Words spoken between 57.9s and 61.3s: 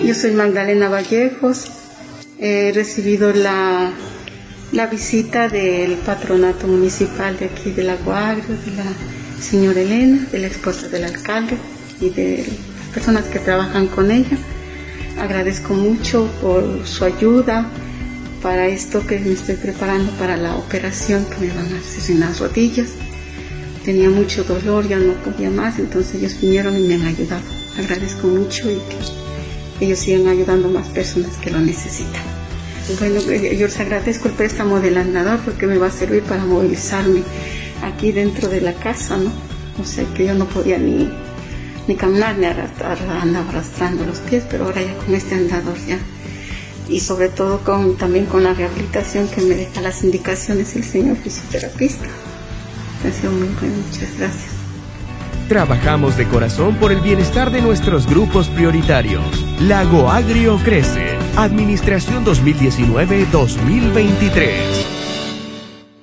grupos prioritarios. Lago Agrio crece.